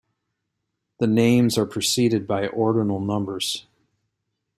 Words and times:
The 0.99 1.05
names 1.05 1.59
are 1.59 1.67
preceded 1.67 2.25
by 2.25 2.47
ordinal 2.47 2.99
numbers. 2.99 3.67